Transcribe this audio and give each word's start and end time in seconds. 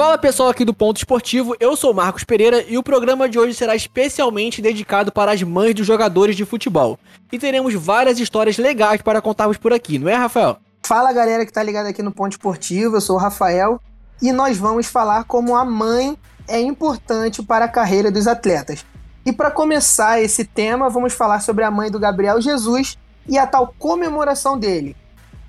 Fala 0.00 0.16
pessoal 0.16 0.48
aqui 0.48 0.64
do 0.64 0.72
Ponto 0.72 0.96
Esportivo, 0.96 1.54
eu 1.60 1.76
sou 1.76 1.92
Marcos 1.92 2.24
Pereira 2.24 2.64
e 2.66 2.78
o 2.78 2.82
programa 2.82 3.28
de 3.28 3.38
hoje 3.38 3.52
será 3.52 3.76
especialmente 3.76 4.62
dedicado 4.62 5.12
para 5.12 5.30
as 5.30 5.42
mães 5.42 5.74
dos 5.74 5.86
jogadores 5.86 6.34
de 6.34 6.46
futebol. 6.46 6.98
E 7.30 7.38
teremos 7.38 7.74
várias 7.74 8.18
histórias 8.18 8.56
legais 8.56 9.02
para 9.02 9.20
contarmos 9.20 9.58
por 9.58 9.74
aqui, 9.74 9.98
não 9.98 10.08
é, 10.08 10.14
Rafael? 10.14 10.56
Fala 10.86 11.12
galera 11.12 11.44
que 11.44 11.52
tá 11.52 11.62
ligada 11.62 11.90
aqui 11.90 12.02
no 12.02 12.12
Ponto 12.12 12.32
Esportivo, 12.32 12.96
eu 12.96 13.00
sou 13.02 13.16
o 13.16 13.18
Rafael 13.18 13.78
e 14.22 14.32
nós 14.32 14.56
vamos 14.56 14.86
falar 14.86 15.24
como 15.24 15.54
a 15.54 15.66
mãe 15.66 16.16
é 16.48 16.58
importante 16.58 17.42
para 17.42 17.66
a 17.66 17.68
carreira 17.68 18.10
dos 18.10 18.26
atletas. 18.26 18.86
E 19.26 19.30
para 19.30 19.50
começar 19.50 20.18
esse 20.18 20.46
tema, 20.46 20.88
vamos 20.88 21.12
falar 21.12 21.40
sobre 21.40 21.62
a 21.62 21.70
mãe 21.70 21.90
do 21.90 22.00
Gabriel 22.00 22.40
Jesus 22.40 22.96
e 23.28 23.36
a 23.36 23.46
tal 23.46 23.74
comemoração 23.78 24.58
dele. 24.58 24.96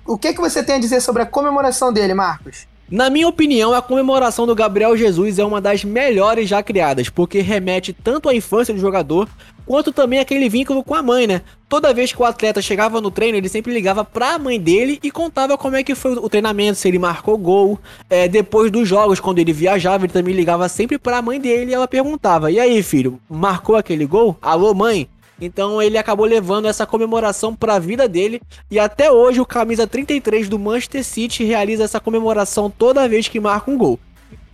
O 0.06 0.18
que, 0.18 0.34
que 0.34 0.40
você 0.42 0.62
tem 0.62 0.74
a 0.74 0.78
dizer 0.78 1.00
sobre 1.00 1.22
a 1.22 1.26
comemoração 1.26 1.90
dele, 1.90 2.12
Marcos? 2.12 2.70
Na 2.92 3.08
minha 3.08 3.26
opinião, 3.26 3.72
a 3.72 3.80
comemoração 3.80 4.46
do 4.46 4.54
Gabriel 4.54 4.94
Jesus 4.94 5.38
é 5.38 5.44
uma 5.46 5.62
das 5.62 5.82
melhores 5.82 6.46
já 6.46 6.62
criadas, 6.62 7.08
porque 7.08 7.40
remete 7.40 7.90
tanto 7.90 8.28
à 8.28 8.34
infância 8.34 8.74
do 8.74 8.78
jogador, 8.78 9.30
quanto 9.64 9.90
também 9.90 10.18
aquele 10.18 10.46
vínculo 10.46 10.84
com 10.84 10.94
a 10.94 11.02
mãe, 11.02 11.26
né? 11.26 11.40
Toda 11.70 11.94
vez 11.94 12.12
que 12.12 12.20
o 12.20 12.24
atleta 12.26 12.60
chegava 12.60 13.00
no 13.00 13.10
treino, 13.10 13.38
ele 13.38 13.48
sempre 13.48 13.72
ligava 13.72 14.04
pra 14.04 14.38
mãe 14.38 14.60
dele 14.60 14.98
e 15.02 15.10
contava 15.10 15.56
como 15.56 15.74
é 15.74 15.82
que 15.82 15.94
foi 15.94 16.12
o 16.12 16.28
treinamento, 16.28 16.76
se 16.76 16.86
ele 16.86 16.98
marcou 16.98 17.38
gol. 17.38 17.80
É, 18.10 18.28
depois 18.28 18.70
dos 18.70 18.86
jogos, 18.86 19.18
quando 19.18 19.38
ele 19.38 19.54
viajava, 19.54 20.04
ele 20.04 20.12
também 20.12 20.34
ligava 20.34 20.68
sempre 20.68 20.98
pra 20.98 21.22
mãe 21.22 21.40
dele 21.40 21.70
e 21.70 21.74
ela 21.74 21.88
perguntava: 21.88 22.52
E 22.52 22.60
aí, 22.60 22.82
filho, 22.82 23.18
marcou 23.26 23.74
aquele 23.74 24.04
gol? 24.04 24.36
Alô, 24.42 24.74
mãe? 24.74 25.08
Então 25.44 25.82
ele 25.82 25.98
acabou 25.98 26.24
levando 26.24 26.68
essa 26.68 26.86
comemoração 26.86 27.52
para 27.52 27.74
a 27.74 27.78
vida 27.80 28.08
dele 28.08 28.40
e 28.70 28.78
até 28.78 29.10
hoje 29.10 29.40
o 29.40 29.44
camisa 29.44 29.88
33 29.88 30.48
do 30.48 30.56
Manchester 30.56 31.02
City 31.02 31.42
realiza 31.42 31.82
essa 31.82 31.98
comemoração 31.98 32.70
toda 32.70 33.08
vez 33.08 33.26
que 33.26 33.40
marca 33.40 33.68
um 33.68 33.76
gol. 33.76 33.98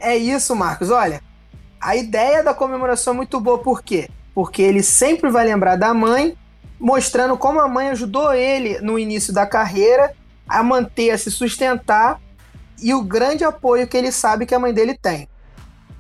É 0.01 0.17
isso, 0.17 0.57
Marcos. 0.57 0.89
Olha, 0.89 1.21
a 1.79 1.95
ideia 1.95 2.43
da 2.43 2.55
comemoração 2.55 3.13
é 3.13 3.17
muito 3.17 3.39
boa, 3.39 3.59
por 3.59 3.83
quê? 3.83 4.09
Porque 4.35 4.63
ele 4.63 4.83
sempre 4.83 5.29
vai 5.29 5.45
lembrar 5.45 5.77
da 5.77 5.93
mãe, 5.93 6.35
mostrando 6.81 7.37
como 7.37 7.61
a 7.61 7.69
mãe 7.69 7.91
ajudou 7.91 8.33
ele 8.33 8.81
no 8.81 8.99
início 8.99 9.31
da 9.31 9.47
carreira 9.47 10.15
a 10.49 10.63
manter, 10.63 11.11
a 11.11 11.19
se 11.19 11.31
sustentar 11.31 12.19
e 12.83 12.95
o 12.95 13.03
grande 13.03 13.45
apoio 13.45 13.87
que 13.87 13.97
ele 13.97 14.11
sabe 14.11 14.47
que 14.47 14.55
a 14.55 14.59
mãe 14.59 14.73
dele 14.73 14.97
tem. 14.97 15.29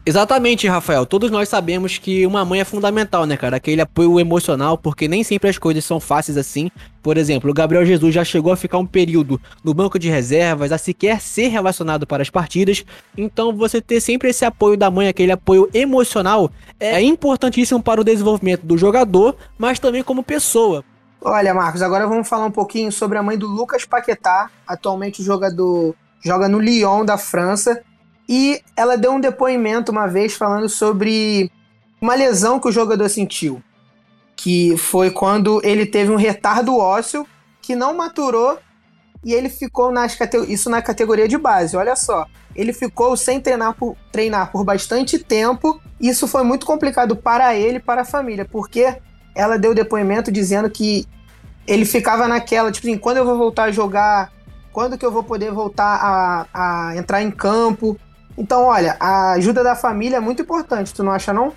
Exatamente, 0.08 0.66
Rafael. 0.66 1.04
Todos 1.04 1.30
nós 1.30 1.50
sabemos 1.50 1.98
que 1.98 2.24
uma 2.24 2.42
mãe 2.42 2.60
é 2.60 2.64
fundamental, 2.64 3.26
né, 3.26 3.36
cara? 3.36 3.58
Aquele 3.58 3.82
apoio 3.82 4.18
emocional, 4.18 4.78
porque 4.78 5.06
nem 5.06 5.22
sempre 5.22 5.50
as 5.50 5.58
coisas 5.58 5.84
são 5.84 6.00
fáceis 6.00 6.38
assim. 6.38 6.70
Por 7.02 7.18
exemplo, 7.18 7.50
o 7.50 7.52
Gabriel 7.52 7.84
Jesus 7.84 8.14
já 8.14 8.24
chegou 8.24 8.50
a 8.50 8.56
ficar 8.56 8.78
um 8.78 8.86
período 8.86 9.38
no 9.62 9.74
banco 9.74 9.98
de 9.98 10.08
reservas, 10.08 10.72
a 10.72 10.78
sequer 10.78 11.20
ser 11.20 11.48
relacionado 11.48 12.06
para 12.06 12.22
as 12.22 12.30
partidas. 12.30 12.86
Então, 13.18 13.54
você 13.54 13.82
ter 13.82 14.00
sempre 14.00 14.30
esse 14.30 14.46
apoio 14.46 14.78
da 14.78 14.90
mãe, 14.90 15.08
aquele 15.08 15.30
apoio 15.30 15.68
emocional, 15.74 16.50
é 16.80 17.02
importantíssimo 17.02 17.82
para 17.82 18.00
o 18.00 18.04
desenvolvimento 18.04 18.62
do 18.62 18.78
jogador, 18.78 19.36
mas 19.58 19.78
também 19.78 20.02
como 20.02 20.22
pessoa. 20.22 20.82
Olha, 21.20 21.52
Marcos, 21.52 21.82
agora 21.82 22.06
vamos 22.06 22.26
falar 22.26 22.46
um 22.46 22.50
pouquinho 22.50 22.90
sobre 22.90 23.18
a 23.18 23.22
mãe 23.22 23.36
do 23.36 23.46
Lucas 23.46 23.84
Paquetá, 23.84 24.48
atualmente 24.66 25.22
jogador 25.22 25.94
joga 26.24 26.48
no 26.48 26.58
Lyon 26.58 27.04
da 27.04 27.16
França 27.16 27.80
e 28.28 28.60
ela 28.76 28.96
deu 28.96 29.12
um 29.12 29.20
depoimento 29.20 29.90
uma 29.90 30.06
vez 30.06 30.34
falando 30.34 30.68
sobre 30.68 31.50
uma 32.00 32.14
lesão 32.14 32.60
que 32.60 32.68
o 32.68 32.72
jogador 32.72 33.08
sentiu. 33.08 33.62
Que 34.36 34.76
foi 34.76 35.10
quando 35.10 35.60
ele 35.64 35.86
teve 35.86 36.12
um 36.12 36.16
retardo 36.16 36.76
ósseo 36.76 37.26
que 37.62 37.74
não 37.74 37.96
maturou 37.96 38.58
e 39.24 39.32
ele 39.32 39.48
ficou 39.48 39.90
nas 39.90 40.16
isso 40.46 40.70
na 40.70 40.80
categoria 40.80 41.26
de 41.26 41.36
base. 41.36 41.76
Olha 41.76 41.96
só, 41.96 42.26
ele 42.54 42.72
ficou 42.72 43.16
sem 43.16 43.40
treinar 43.40 43.74
por, 43.74 43.96
treinar 44.12 44.52
por 44.52 44.62
bastante 44.62 45.18
tempo. 45.18 45.80
Isso 46.00 46.28
foi 46.28 46.44
muito 46.44 46.66
complicado 46.66 47.16
para 47.16 47.54
ele 47.56 47.78
e 47.78 47.80
para 47.80 48.02
a 48.02 48.04
família, 48.04 48.44
porque 48.44 48.96
ela 49.34 49.58
deu 49.58 49.74
depoimento 49.74 50.30
dizendo 50.30 50.70
que 50.70 51.06
ele 51.66 51.84
ficava 51.84 52.28
naquela, 52.28 52.70
tipo 52.70 52.86
assim, 52.86 52.98
quando 52.98 53.16
eu 53.18 53.24
vou 53.24 53.36
voltar 53.36 53.64
a 53.64 53.72
jogar, 53.72 54.32
quando 54.72 54.96
que 54.96 55.04
eu 55.04 55.10
vou 55.10 55.24
poder 55.24 55.50
voltar 55.50 55.98
a, 56.00 56.46
a 56.90 56.96
entrar 56.96 57.22
em 57.22 57.30
campo. 57.30 57.98
Então, 58.38 58.66
olha, 58.66 58.96
a 59.00 59.32
ajuda 59.32 59.64
da 59.64 59.74
família 59.74 60.18
é 60.18 60.20
muito 60.20 60.40
importante, 60.42 60.94
tu 60.94 61.02
não 61.02 61.10
acha 61.10 61.32
não? 61.32 61.52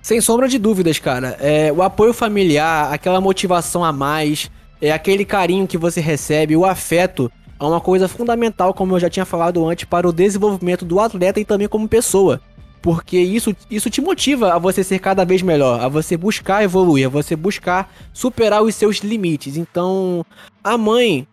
Sem 0.00 0.20
sombra 0.20 0.46
de 0.46 0.56
dúvidas, 0.56 1.00
cara. 1.00 1.36
É, 1.40 1.72
o 1.72 1.82
apoio 1.82 2.14
familiar, 2.14 2.94
aquela 2.94 3.20
motivação 3.20 3.84
a 3.84 3.92
mais, 3.92 4.48
é 4.80 4.92
aquele 4.92 5.24
carinho 5.24 5.66
que 5.66 5.76
você 5.76 6.00
recebe, 6.00 6.56
o 6.56 6.64
afeto, 6.64 7.30
é 7.58 7.64
uma 7.64 7.80
coisa 7.80 8.06
fundamental, 8.06 8.72
como 8.72 8.94
eu 8.94 9.00
já 9.00 9.10
tinha 9.10 9.24
falado 9.24 9.66
antes, 9.68 9.84
para 9.84 10.08
o 10.08 10.12
desenvolvimento 10.12 10.84
do 10.84 11.00
atleta 11.00 11.40
e 11.40 11.44
também 11.44 11.66
como 11.66 11.88
pessoa. 11.88 12.40
Porque 12.80 13.18
isso, 13.18 13.52
isso 13.68 13.90
te 13.90 14.00
motiva 14.00 14.54
a 14.54 14.58
você 14.58 14.84
ser 14.84 15.00
cada 15.00 15.24
vez 15.24 15.42
melhor, 15.42 15.80
a 15.80 15.88
você 15.88 16.16
buscar 16.16 16.62
evoluir, 16.62 17.06
a 17.06 17.10
você 17.10 17.34
buscar 17.34 17.92
superar 18.12 18.62
os 18.62 18.76
seus 18.76 18.98
limites. 18.98 19.56
Então, 19.56 20.24
a 20.62 20.78
mãe, 20.78 21.26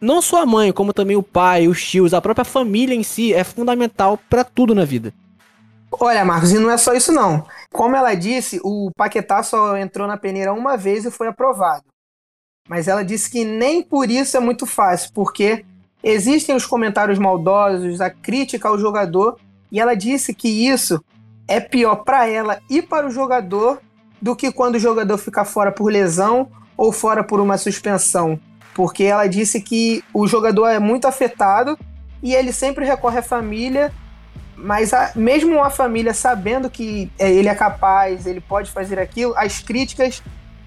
não 0.00 0.22
só 0.22 0.42
a 0.42 0.46
mãe, 0.46 0.72
como 0.72 0.94
também 0.94 1.16
o 1.16 1.22
pai, 1.22 1.68
os 1.68 1.84
tios, 1.84 2.14
a 2.14 2.20
própria 2.20 2.44
família 2.44 2.94
em 2.94 3.02
si 3.02 3.34
é 3.34 3.44
fundamental 3.44 4.18
para 4.30 4.42
tudo 4.42 4.74
na 4.74 4.84
vida. 4.84 5.12
Olha, 5.92 6.24
Marcos, 6.24 6.52
e 6.52 6.58
não 6.58 6.70
é 6.70 6.78
só 6.78 6.94
isso 6.94 7.12
não. 7.12 7.44
Como 7.72 7.94
ela 7.94 8.14
disse, 8.14 8.60
o 8.64 8.90
Paquetá 8.96 9.42
só 9.42 9.76
entrou 9.76 10.06
na 10.06 10.16
peneira 10.16 10.52
uma 10.52 10.76
vez 10.76 11.04
e 11.04 11.10
foi 11.10 11.26
aprovado. 11.26 11.84
Mas 12.68 12.88
ela 12.88 13.02
disse 13.02 13.28
que 13.28 13.44
nem 13.44 13.82
por 13.82 14.08
isso 14.10 14.36
é 14.36 14.40
muito 14.40 14.64
fácil, 14.64 15.10
porque 15.12 15.64
existem 16.02 16.54
os 16.54 16.64
comentários 16.64 17.18
maldosos, 17.18 18.00
a 18.00 18.08
crítica 18.08 18.68
ao 18.68 18.78
jogador, 18.78 19.38
e 19.70 19.80
ela 19.80 19.94
disse 19.94 20.32
que 20.32 20.48
isso 20.48 21.02
é 21.48 21.60
pior 21.60 21.96
para 21.96 22.26
ela 22.28 22.60
e 22.70 22.80
para 22.80 23.06
o 23.06 23.10
jogador 23.10 23.80
do 24.22 24.36
que 24.36 24.52
quando 24.52 24.76
o 24.76 24.80
jogador 24.80 25.18
fica 25.18 25.44
fora 25.44 25.72
por 25.72 25.90
lesão 25.90 26.48
ou 26.76 26.92
fora 26.92 27.24
por 27.24 27.40
uma 27.40 27.58
suspensão 27.58 28.38
porque 28.74 29.04
ela 29.04 29.26
disse 29.26 29.60
que 29.60 30.04
o 30.12 30.26
jogador 30.26 30.66
é 30.68 30.78
muito 30.78 31.06
afetado 31.06 31.78
e 32.22 32.34
ele 32.34 32.52
sempre 32.52 32.84
recorre 32.84 33.18
à 33.18 33.22
família, 33.22 33.92
mas 34.56 34.92
a, 34.92 35.12
mesmo 35.14 35.62
a 35.62 35.70
família 35.70 36.12
sabendo 36.12 36.68
que 36.68 37.10
é, 37.18 37.30
ele 37.30 37.48
é 37.48 37.54
capaz, 37.54 38.26
ele 38.26 38.40
pode 38.40 38.70
fazer 38.70 38.98
aquilo, 38.98 39.34
as 39.36 39.60
críticas 39.60 40.22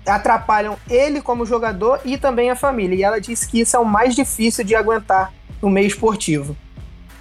atrapalham 0.06 0.78
ele 0.90 1.22
como 1.22 1.46
jogador 1.46 2.00
e 2.03 2.18
também 2.18 2.50
a 2.50 2.56
família. 2.56 2.96
E 2.96 3.03
ela 3.03 3.22
disse 3.22 3.47
que 3.47 3.62
isso 3.62 3.75
é 3.75 3.80
o 3.80 3.86
mais 3.86 4.16
difícil 4.16 4.63
de 4.63 4.75
aguentar 4.75 5.31
no 5.62 5.69
meio 5.69 5.88
esportivo. 5.88 6.58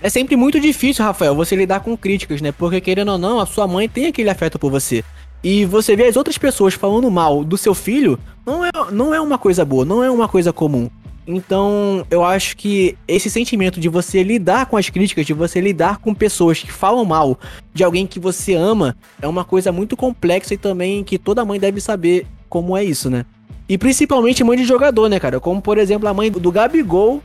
É 0.00 0.08
sempre 0.08 0.34
muito 0.34 0.58
difícil, 0.58 1.04
Rafael, 1.04 1.34
você 1.34 1.54
lidar 1.54 1.80
com 1.80 1.96
críticas, 1.96 2.40
né? 2.40 2.50
Porque 2.50 2.80
querendo 2.80 3.12
ou 3.12 3.18
não, 3.18 3.38
a 3.38 3.46
sua 3.46 3.68
mãe 3.68 3.88
tem 3.88 4.06
aquele 4.06 4.30
afeto 4.30 4.58
por 4.58 4.70
você. 4.70 5.04
E 5.42 5.64
você 5.64 5.96
vê 5.96 6.06
as 6.06 6.16
outras 6.16 6.38
pessoas 6.38 6.74
falando 6.74 7.10
mal 7.10 7.42
do 7.42 7.58
seu 7.58 7.74
filho, 7.74 8.18
não 8.46 8.64
é, 8.64 8.70
não 8.92 9.14
é 9.14 9.20
uma 9.20 9.38
coisa 9.38 9.64
boa, 9.64 9.84
não 9.84 10.02
é 10.02 10.10
uma 10.10 10.28
coisa 10.28 10.52
comum. 10.52 10.88
Então, 11.26 12.04
eu 12.10 12.24
acho 12.24 12.56
que 12.56 12.96
esse 13.06 13.30
sentimento 13.30 13.78
de 13.78 13.88
você 13.88 14.22
lidar 14.22 14.66
com 14.66 14.76
as 14.76 14.88
críticas, 14.88 15.24
de 15.24 15.32
você 15.32 15.60
lidar 15.60 15.98
com 15.98 16.12
pessoas 16.12 16.58
que 16.58 16.72
falam 16.72 17.04
mal 17.04 17.38
de 17.72 17.84
alguém 17.84 18.06
que 18.06 18.18
você 18.18 18.54
ama, 18.54 18.96
é 19.20 19.28
uma 19.28 19.44
coisa 19.44 19.70
muito 19.70 19.96
complexa 19.96 20.54
e 20.54 20.58
também 20.58 21.04
que 21.04 21.18
toda 21.18 21.44
mãe 21.44 21.60
deve 21.60 21.80
saber 21.80 22.26
como 22.48 22.76
é 22.76 22.82
isso, 22.82 23.08
né? 23.08 23.24
E 23.68 23.78
principalmente 23.78 24.42
mãe 24.42 24.58
de 24.58 24.64
jogador, 24.64 25.08
né, 25.08 25.20
cara? 25.20 25.38
Como, 25.38 25.62
por 25.62 25.78
exemplo, 25.78 26.08
a 26.08 26.14
mãe 26.14 26.30
do 26.30 26.50
Gabigol, 26.50 27.22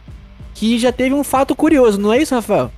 que 0.53 0.78
já 0.78 0.91
teve 0.91 1.16
um 1.16 1.23
fato 1.23 1.55
curioso, 1.55 1.99
não 1.99 2.13
é 2.13 2.22
isso, 2.22 2.35
Rafael? 2.35 2.72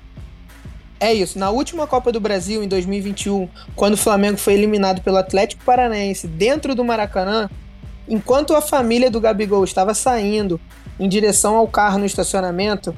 É 1.00 1.14
isso. 1.14 1.40
Na 1.40 1.50
última 1.50 1.88
Copa 1.88 2.12
do 2.12 2.20
Brasil, 2.20 2.64
em 2.64 2.68
2021, 2.68 3.48
quando 3.76 3.94
o 3.94 3.98
Flamengo 3.98 4.38
foi 4.38 4.54
eliminado 4.54 5.02
pelo 5.02 5.18
Atlético 5.18 5.64
Paranaense 5.64 6.28
dentro 6.28 6.76
do 6.76 6.84
Maracanã, 6.84 7.50
Enquanto 8.10 8.56
a 8.56 8.62
família 8.62 9.12
do 9.12 9.22
Gabigol 9.22 9.64
estava 9.64 9.94
saindo 9.94 10.60
em 11.00 11.08
direção 11.08 11.56
ao 11.56 11.68
carro 11.68 12.00
no 12.00 12.06
estacionamento, 12.08 12.94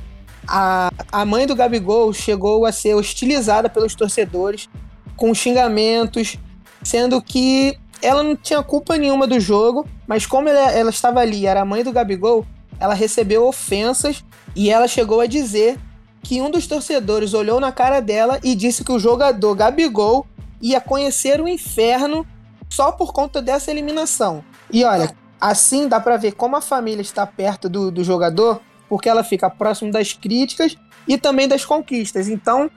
a, 0.47 0.89
a 1.11 1.25
mãe 1.25 1.45
do 1.45 1.53
Gabigol 1.53 2.13
chegou 2.13 2.65
a 2.65 2.71
ser 2.71 2.95
hostilizada 2.95 3.69
pelos 3.69 3.93
torcedores 3.93 4.69
com 5.17 5.33
xingamentos, 5.35 6.37
sendo 6.81 7.21
que 7.21 7.77
ela 8.01 8.23
não 8.23 8.37
tinha 8.37 8.63
culpa 8.63 8.97
nenhuma 8.97 9.27
do 9.27 9.37
jogo, 9.37 9.85
mas 10.07 10.25
como 10.25 10.47
ela, 10.47 10.71
ela 10.71 10.89
estava 10.89 11.19
ali, 11.19 11.45
era 11.45 11.61
a 11.61 11.65
mãe 11.65 11.83
do 11.83 11.91
Gabigol, 11.91 12.45
ela 12.79 12.93
recebeu 12.93 13.45
ofensas 13.45 14.23
e 14.55 14.69
ela 14.69 14.87
chegou 14.87 15.19
a 15.19 15.25
dizer 15.25 15.77
que 16.23 16.41
um 16.41 16.49
dos 16.49 16.67
torcedores 16.67 17.33
olhou 17.33 17.59
na 17.59 17.71
cara 17.71 17.99
dela 17.99 18.39
e 18.43 18.55
disse 18.55 18.83
que 18.83 18.91
o 18.91 18.99
jogador 18.99 19.55
Gabigol 19.55 20.25
ia 20.61 20.79
conhecer 20.79 21.41
o 21.41 21.47
inferno 21.47 22.25
só 22.69 22.91
por 22.91 23.11
conta 23.11 23.41
dessa 23.41 23.71
eliminação. 23.71 24.43
E 24.71 24.83
olha, 24.83 25.13
assim 25.39 25.87
dá 25.87 25.99
para 25.99 26.17
ver 26.17 26.33
como 26.33 26.55
a 26.55 26.61
família 26.61 27.01
está 27.01 27.25
perto 27.25 27.67
do, 27.67 27.91
do 27.91 28.03
jogador, 28.03 28.61
porque 28.87 29.09
ela 29.09 29.23
fica 29.23 29.49
próximo 29.49 29.91
das 29.91 30.13
críticas 30.13 30.77
e 31.07 31.17
também 31.17 31.47
das 31.47 31.65
conquistas. 31.65 32.27
Então, 32.27 32.69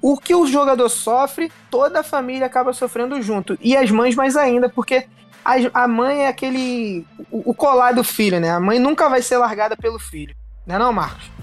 o 0.00 0.16
que 0.16 0.34
o 0.34 0.46
jogador 0.46 0.88
sofre, 0.88 1.52
toda 1.70 2.00
a 2.00 2.02
família 2.02 2.46
acaba 2.46 2.72
sofrendo 2.72 3.20
junto. 3.20 3.58
E 3.60 3.76
as 3.76 3.90
mães 3.90 4.14
mais 4.14 4.36
ainda, 4.36 4.68
porque 4.68 5.06
a, 5.44 5.84
a 5.84 5.88
mãe 5.88 6.24
é 6.24 6.28
aquele. 6.28 7.06
O, 7.30 7.50
o, 7.50 7.54
colar 7.54 7.92
do 7.92 8.02
filho, 8.02 8.40
né? 8.40 8.50
A 8.50 8.60
mãe 8.60 8.78
nunca 8.78 9.08
vai 9.08 9.22
ser 9.22 9.36
largada 9.38 9.76
pelo 9.76 9.98
filho. 9.98 10.34
Não 10.66 10.76
é 10.76 10.78
não, 10.78 10.92
Marcos? 10.92 11.35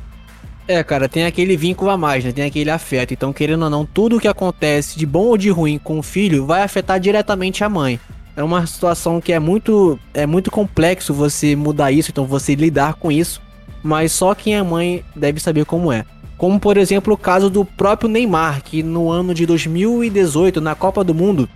É, 0.67 0.81
cara, 0.83 1.09
tem 1.09 1.25
aquele 1.25 1.57
vínculo 1.57 1.91
a 1.91 1.97
mais, 1.97 2.23
né? 2.23 2.31
Tem 2.31 2.45
aquele 2.45 2.69
afeto. 2.69 3.13
Então, 3.13 3.33
querendo 3.33 3.63
ou 3.63 3.69
não, 3.69 3.85
tudo 3.85 4.19
que 4.19 4.27
acontece 4.27 4.97
de 4.97 5.05
bom 5.05 5.25
ou 5.25 5.37
de 5.37 5.49
ruim 5.49 5.77
com 5.77 5.99
o 5.99 6.03
filho 6.03 6.45
vai 6.45 6.63
afetar 6.63 6.99
diretamente 6.99 7.63
a 7.63 7.69
mãe. 7.69 7.99
É 8.35 8.41
uma 8.41 8.65
situação 8.65 9.19
que 9.19 9.33
é 9.33 9.39
muito, 9.39 9.99
é 10.13 10.25
muito 10.25 10.49
complexo 10.49 11.13
você 11.13 11.55
mudar 11.55 11.91
isso, 11.91 12.11
então 12.11 12.25
você 12.25 12.55
lidar 12.55 12.95
com 12.95 13.11
isso. 13.11 13.41
Mas 13.83 14.13
só 14.13 14.33
quem 14.33 14.55
é 14.55 14.63
mãe 14.63 15.03
deve 15.15 15.39
saber 15.39 15.65
como 15.65 15.91
é. 15.91 16.05
Como, 16.37 16.59
por 16.59 16.77
exemplo, 16.77 17.13
o 17.13 17.17
caso 17.17 17.49
do 17.49 17.63
próprio 17.65 18.09
Neymar, 18.09 18.63
que 18.63 18.81
no 18.81 19.11
ano 19.11 19.33
de 19.33 19.45
2018, 19.45 20.61
na 20.61 20.73
Copa 20.73 21.03
do 21.03 21.13
Mundo, 21.13 21.47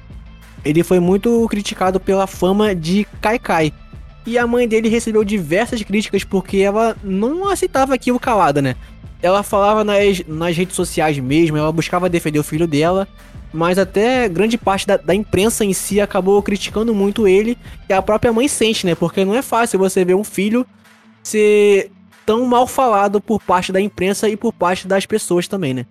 ele 0.64 0.84
foi 0.84 1.00
muito 1.00 1.48
criticado 1.50 2.00
pela 2.00 2.28
fama 2.28 2.76
de 2.76 3.08
Kai 3.22 3.40
Kai. 3.40 3.74
E 4.26 4.38
a 4.38 4.46
mãe 4.46 4.68
dele 4.68 4.90
recebeu 4.90 5.24
diversas 5.24 5.82
críticas 5.82 6.26
porque 6.26 6.58
ela 6.58 6.98
não 7.02 7.50
aceitava 7.50 7.94
aquilo 7.94 8.20
calada, 8.20 8.62
né? 8.62 8.76
Ela 9.22 9.44
falava 9.44 9.84
nas, 9.84 10.24
nas 10.28 10.56
redes 10.56 10.76
sociais 10.76 11.18
mesmo, 11.18 11.58
ela 11.58 11.72
buscava 11.72 12.10
defender 12.10 12.40
o 12.40 12.44
filho 12.44 12.68
dela, 12.68 13.08
mas 13.52 13.78
até 13.78 14.28
grande 14.30 14.58
parte 14.58 14.86
da, 14.86 14.98
da, 14.98 15.16
imprensa 15.16 15.66
em 15.66 15.74
si 15.74 16.00
acabou 16.00 16.42
criticando 16.44 16.94
muito 16.94 17.28
ele 17.28 17.58
e 17.90 17.94
a 17.94 18.02
própria 18.02 18.32
mãe 18.32 18.48
sente, 18.48 18.86
né? 18.86 18.94
Porque 18.94 19.26
não 19.26 19.34
é 19.34 19.42
fácil 19.42 19.80
você 19.80 20.04
ver 20.04 20.16
um 20.16 20.24
filho 20.24 20.66
ser 21.24 21.92
tão 22.26 22.46
mal 22.46 22.68
falado 22.68 23.22
por 23.22 23.42
parte 23.42 23.72
da 23.72 23.82
imprensa 23.82 24.30
e 24.30 24.36
por 24.36 24.54
parte 24.54 24.88
das 24.88 25.06
pessoas 25.06 25.48
também, 25.48 25.74
né? 25.74 25.86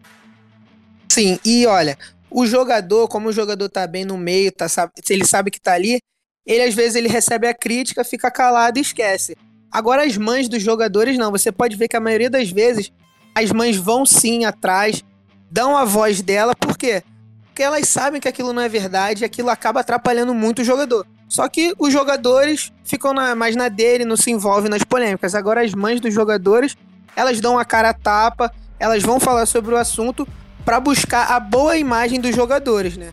Sim, 1.08 1.38
e 1.44 1.66
olha, 1.66 1.96
o 2.30 2.46
jogador, 2.46 3.08
como 3.08 3.30
o 3.30 3.32
jogador 3.32 3.68
tá 3.68 3.86
bem 3.86 4.04
no 4.04 4.18
meio, 4.18 4.52
tá, 4.52 4.68
se 4.68 4.82
ele 5.10 5.26
sabe 5.26 5.50
que 5.50 5.60
tá 5.60 5.72
ali, 5.72 5.98
ele 6.46 6.62
às 6.62 6.74
vezes 6.74 6.94
ele 6.94 7.08
recebe 7.08 7.48
a 7.48 7.54
crítica, 7.54 8.04
fica 8.04 8.30
calado 8.30 8.78
e 8.78 8.82
esquece. 8.82 9.34
Agora 9.72 10.04
as 10.04 10.16
mães 10.16 10.48
dos 10.48 10.62
jogadores 10.62 11.18
não, 11.18 11.30
você 11.30 11.50
pode 11.50 11.74
ver 11.74 11.88
que 11.88 11.96
a 11.96 12.00
maioria 12.00 12.30
das 12.30 12.50
vezes 12.50 12.92
as 13.36 13.52
mães 13.52 13.76
vão 13.76 14.06
sim 14.06 14.46
atrás, 14.46 15.04
dão 15.50 15.76
a 15.76 15.84
voz 15.84 16.22
dela, 16.22 16.56
por 16.56 16.74
quê? 16.78 17.02
Porque 17.44 17.62
elas 17.62 17.86
sabem 17.86 18.18
que 18.18 18.26
aquilo 18.26 18.50
não 18.50 18.62
é 18.62 18.68
verdade 18.68 19.22
e 19.22 19.24
aquilo 19.26 19.50
acaba 19.50 19.80
atrapalhando 19.80 20.32
muito 20.32 20.62
o 20.62 20.64
jogador. 20.64 21.06
Só 21.28 21.46
que 21.46 21.74
os 21.78 21.92
jogadores 21.92 22.72
ficam 22.82 23.12
na, 23.12 23.34
mais 23.34 23.54
na 23.54 23.68
dele, 23.68 24.06
não 24.06 24.16
se 24.16 24.30
envolvem 24.30 24.70
nas 24.70 24.84
polêmicas. 24.84 25.34
Agora 25.34 25.62
as 25.62 25.74
mães 25.74 26.00
dos 26.00 26.14
jogadores, 26.14 26.78
elas 27.14 27.38
dão 27.38 27.58
a 27.58 27.64
cara 27.64 27.90
a 27.90 27.94
tapa, 27.94 28.50
elas 28.78 29.02
vão 29.02 29.20
falar 29.20 29.44
sobre 29.44 29.74
o 29.74 29.76
assunto 29.76 30.26
para 30.64 30.80
buscar 30.80 31.30
a 31.30 31.38
boa 31.38 31.76
imagem 31.76 32.18
dos 32.18 32.34
jogadores, 32.34 32.96
né? 32.96 33.12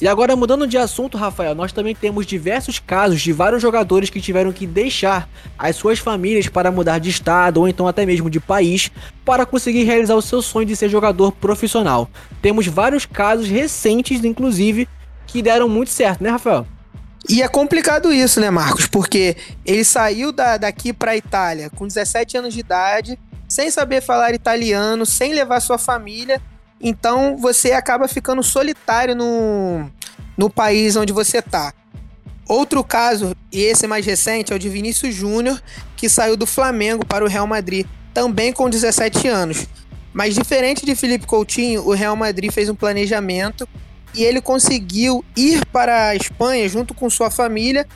E 0.00 0.06
agora, 0.06 0.36
mudando 0.36 0.64
de 0.64 0.78
assunto, 0.78 1.18
Rafael, 1.18 1.56
nós 1.56 1.72
também 1.72 1.92
temos 1.92 2.24
diversos 2.24 2.78
casos 2.78 3.20
de 3.20 3.32
vários 3.32 3.60
jogadores 3.60 4.08
que 4.08 4.20
tiveram 4.20 4.52
que 4.52 4.64
deixar 4.64 5.28
as 5.58 5.74
suas 5.74 5.98
famílias 5.98 6.48
para 6.48 6.70
mudar 6.70 7.00
de 7.00 7.10
estado 7.10 7.58
ou 7.58 7.68
então 7.68 7.88
até 7.88 8.06
mesmo 8.06 8.30
de 8.30 8.38
país 8.38 8.92
para 9.24 9.44
conseguir 9.44 9.82
realizar 9.82 10.14
o 10.14 10.22
seu 10.22 10.40
sonho 10.40 10.66
de 10.66 10.76
ser 10.76 10.88
jogador 10.88 11.32
profissional. 11.32 12.08
Temos 12.40 12.68
vários 12.68 13.04
casos 13.04 13.48
recentes, 13.48 14.22
inclusive, 14.24 14.88
que 15.26 15.42
deram 15.42 15.68
muito 15.68 15.90
certo, 15.90 16.22
né, 16.22 16.30
Rafael? 16.30 16.64
E 17.28 17.42
é 17.42 17.48
complicado 17.48 18.12
isso, 18.12 18.40
né, 18.40 18.50
Marcos? 18.50 18.86
Porque 18.86 19.36
ele 19.66 19.84
saiu 19.84 20.30
da, 20.30 20.56
daqui 20.56 20.92
para 20.92 21.10
a 21.10 21.16
Itália 21.16 21.70
com 21.70 21.88
17 21.88 22.36
anos 22.36 22.54
de 22.54 22.60
idade, 22.60 23.18
sem 23.48 23.68
saber 23.68 24.00
falar 24.00 24.32
italiano, 24.32 25.04
sem 25.04 25.34
levar 25.34 25.58
sua 25.58 25.76
família 25.76 26.40
então 26.80 27.36
você 27.36 27.72
acaba 27.72 28.06
ficando 28.06 28.42
solitário 28.42 29.14
no, 29.14 29.90
no 30.36 30.48
país 30.48 30.96
onde 30.96 31.12
você 31.12 31.42
tá. 31.42 31.72
Outro 32.48 32.82
caso, 32.82 33.36
e 33.52 33.60
esse 33.60 33.86
mais 33.86 34.06
recente, 34.06 34.52
é 34.52 34.56
o 34.56 34.58
de 34.58 34.68
Vinícius 34.68 35.14
Júnior, 35.14 35.60
que 35.96 36.08
saiu 36.08 36.36
do 36.36 36.46
Flamengo 36.46 37.04
para 37.04 37.24
o 37.24 37.28
Real 37.28 37.46
Madrid, 37.46 37.86
também 38.14 38.52
com 38.52 38.70
17 38.70 39.28
anos. 39.28 39.66
Mas 40.14 40.34
diferente 40.34 40.86
de 40.86 40.94
Felipe 40.94 41.26
Coutinho, 41.26 41.86
o 41.86 41.92
Real 41.92 42.16
Madrid 42.16 42.50
fez 42.50 42.68
um 42.68 42.74
planejamento 42.74 43.68
e 44.14 44.24
ele 44.24 44.40
conseguiu 44.40 45.22
ir 45.36 45.64
para 45.66 46.08
a 46.08 46.16
Espanha 46.16 46.66
junto 46.68 46.94
com 46.94 47.10
sua 47.10 47.30
família, 47.30 47.86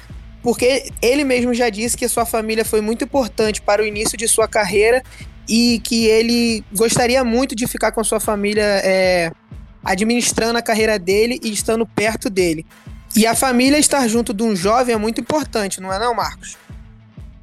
porque 0.43 0.91
ele 1.01 1.25
mesmo 1.25 1.55
já 1.55 1.71
disse 1.71 1.97
que 1.97 2.07
sua 2.07 2.27
família 2.27 2.65
foi 2.65 2.81
muito 2.81 3.05
importante 3.05 3.63
para 3.63 3.81
o 3.81 3.87
início 3.87 4.19
de 4.19 4.29
sua 4.29 4.47
carreira 4.47 5.03
e 5.49 5.81
que 5.81 6.07
ele 6.07 6.65
gostaria 6.75 7.23
muito 7.25 7.55
de 7.55 7.67
ficar 7.67 7.93
com 7.93 8.03
sua 8.03 8.21
família 8.21 8.63
é, 8.85 9.33
administrando 9.85 10.59
a 10.59 10.63
carreira 10.63 10.99
dele 10.99 11.41
e 11.43 11.53
estando 11.53 11.87
perto 11.87 12.31
dele. 12.31 12.65
E 13.15 13.27
a 13.27 13.35
família 13.35 13.79
estar 13.79 14.07
junto 14.09 14.33
de 14.33 14.43
um 14.43 14.57
jovem 14.57 14.95
é 14.95 14.99
muito 14.99 15.21
importante, 15.21 15.81
não 15.81 15.93
é 15.93 15.99
não, 15.99 16.15
Marcos? 16.15 16.57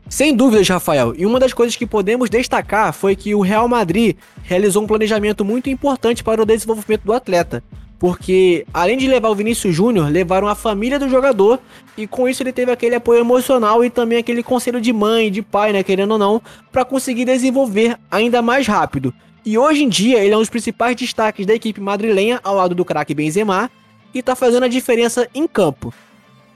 Sem 0.10 0.36
dúvidas, 0.36 0.68
Rafael. 0.68 1.14
E 1.16 1.26
uma 1.26 1.40
das 1.40 1.54
coisas 1.54 1.76
que 1.76 1.86
podemos 1.86 2.30
destacar 2.32 2.92
foi 2.92 3.16
que 3.16 3.36
o 3.36 3.42
Real 3.42 3.68
Madrid 3.68 4.18
realizou 4.42 4.84
um 4.84 4.88
planejamento 4.88 5.46
muito 5.46 5.70
importante 5.70 6.24
para 6.24 6.42
o 6.42 6.46
desenvolvimento 6.46 7.04
do 7.04 7.14
atleta 7.14 7.64
porque 8.00 8.66
além 8.74 8.98
de 8.98 9.08
levar 9.08 9.30
o 9.30 9.36
Vinícius 9.36 9.76
Júnior, 9.76 10.10
levaram 10.10 10.48
a 10.48 10.56
família 10.56 10.98
do 10.98 11.10
jogador 11.10 11.60
e 11.98 12.08
com 12.08 12.30
isso 12.30 12.42
ele 12.42 12.54
teve 12.54 12.72
aquele 12.72 12.96
apoio 12.96 13.20
emocional 13.20 13.84
e 13.84 13.90
também 13.90 14.18
aquele 14.18 14.42
conselho 14.42 14.80
de 14.80 14.94
mãe, 14.94 15.30
de 15.30 15.42
pai, 15.42 15.74
né, 15.74 15.84
querendo 15.84 16.12
ou 16.12 16.18
não, 16.18 16.42
para 16.72 16.86
conseguir 16.86 17.26
desenvolver 17.26 17.98
ainda 18.10 18.42
mais 18.42 18.66
rápido. 18.66 19.14
E 19.46 19.58
hoje 19.58 19.84
em 19.84 19.90
dia 19.90 20.24
ele 20.24 20.34
é 20.34 20.38
um 20.38 20.40
dos 20.40 20.50
principais 20.50 20.96
destaques 20.96 21.46
da 21.46 21.54
equipe 21.54 21.82
madrilenha 21.82 22.40
ao 22.42 22.56
lado 22.56 22.74
do 22.74 22.86
craque 22.86 23.14
Benzema 23.14 23.70
e 24.14 24.24
tá 24.24 24.34
fazendo 24.34 24.64
a 24.64 24.70
diferença 24.70 25.28
em 25.36 25.46
campo. 25.46 25.94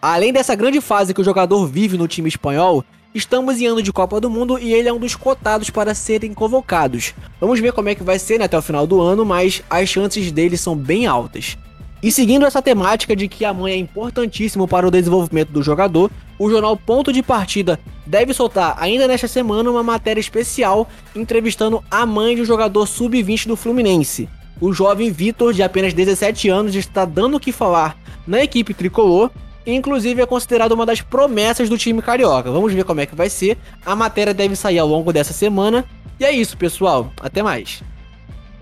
Além 0.01 0.31
dessa 0.31 0.55
grande 0.55 0.79
fase 0.79 1.13
que 1.13 1.21
o 1.21 1.23
jogador 1.25 1.65
vive 1.67 1.97
no 1.97 2.07
time 2.07 2.29
espanhol, 2.29 2.85
Estamos 3.13 3.61
em 3.61 3.67
ano 3.67 3.83
de 3.83 3.93
Copa 3.93 4.19
do 4.19 4.27
Mundo 4.27 4.57
e 4.57 4.73
ele 4.73 4.89
é 4.89 4.93
um 4.93 4.97
dos 4.97 5.15
cotados 5.15 5.69
para 5.69 5.93
serem 5.93 6.33
convocados. 6.33 7.13
Vamos 7.39 7.59
ver 7.59 7.71
como 7.71 7.87
é 7.89 7.93
que 7.93 8.01
vai 8.01 8.17
ser 8.17 8.39
né, 8.39 8.45
até 8.45 8.57
o 8.57 8.61
final 8.61 8.87
do 8.87 8.99
ano, 8.99 9.23
mas 9.23 9.61
as 9.69 9.87
chances 9.87 10.31
dele 10.31 10.57
são 10.57 10.75
bem 10.75 11.05
altas. 11.05 11.55
E 12.01 12.11
seguindo 12.11 12.43
essa 12.43 12.59
temática 12.59 13.15
de 13.15 13.27
que 13.27 13.45
a 13.45 13.53
mãe 13.53 13.73
é 13.73 13.77
importantíssimo 13.77 14.67
para 14.67 14.87
o 14.87 14.91
desenvolvimento 14.91 15.51
do 15.51 15.61
jogador, 15.61 16.09
o 16.39 16.49
jornal 16.49 16.75
Ponto 16.75 17.13
de 17.13 17.21
Partida 17.21 17.79
deve 18.03 18.33
soltar 18.33 18.75
ainda 18.79 19.07
nesta 19.07 19.27
semana 19.27 19.69
uma 19.69 19.83
matéria 19.83 20.19
especial 20.19 20.89
entrevistando 21.15 21.83
a 21.91 22.07
mãe 22.07 22.35
de 22.35 22.41
um 22.41 22.45
jogador 22.45 22.87
sub-20 22.87 23.45
do 23.45 23.55
Fluminense. 23.55 24.27
O 24.59 24.73
jovem 24.73 25.11
Vitor, 25.11 25.53
de 25.53 25.61
apenas 25.61 25.93
17 25.93 26.49
anos, 26.49 26.73
está 26.73 27.05
dando 27.05 27.37
o 27.37 27.39
que 27.39 27.51
falar 27.51 27.95
na 28.25 28.41
equipe 28.43 28.73
tricolor 28.73 29.29
Inclusive 29.65 30.21
é 30.21 30.25
considerado 30.25 30.73
uma 30.73 30.85
das 30.85 31.01
promessas 31.01 31.69
do 31.69 31.77
time 31.77 32.01
carioca. 32.01 32.51
Vamos 32.51 32.73
ver 32.73 32.83
como 32.83 33.01
é 33.01 33.05
que 33.05 33.15
vai 33.15 33.29
ser. 33.29 33.57
A 33.85 33.95
matéria 33.95 34.33
deve 34.33 34.55
sair 34.55 34.79
ao 34.79 34.87
longo 34.87 35.13
dessa 35.13 35.33
semana. 35.33 35.85
E 36.19 36.25
é 36.25 36.31
isso, 36.31 36.57
pessoal. 36.57 37.11
Até 37.21 37.41
mais. 37.41 37.81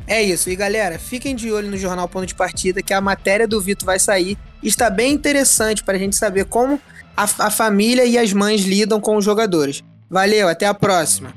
É 0.07 0.21
isso. 0.21 0.49
E 0.49 0.55
galera, 0.55 0.99
fiquem 0.99 1.35
de 1.35 1.51
olho 1.51 1.69
no 1.69 1.77
Jornal 1.77 2.07
Ponto 2.07 2.25
de 2.25 2.35
Partida 2.35 2.81
que 2.81 2.93
a 2.93 3.01
matéria 3.01 3.47
do 3.47 3.59
Vitor 3.59 3.85
vai 3.85 3.99
sair. 3.99 4.37
Está 4.61 4.89
bem 4.89 5.13
interessante 5.13 5.83
para 5.83 5.95
a 5.95 5.99
gente 5.99 6.15
saber 6.15 6.45
como 6.45 6.79
a, 7.15 7.23
a 7.23 7.49
família 7.49 8.05
e 8.05 8.17
as 8.17 8.31
mães 8.33 8.61
lidam 8.61 8.99
com 8.99 9.15
os 9.15 9.25
jogadores. 9.25 9.83
Valeu, 10.09 10.47
até 10.49 10.65
a 10.65 10.73
próxima. 10.73 11.33